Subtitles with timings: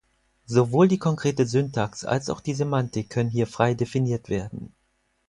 [0.47, 4.73] Sowohl die konkrete Syntax als auch die Semantik können hier frei definiert werden.